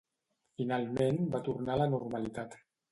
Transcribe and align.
Finalment 0.61 1.31
va 1.37 1.43
tornar 1.51 1.77
a 1.77 1.81
la 1.85 1.91
normalitat. 1.97 2.63